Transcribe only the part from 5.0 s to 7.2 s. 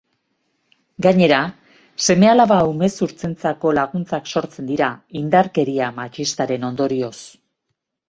indarkeria matxistaren ondorioz.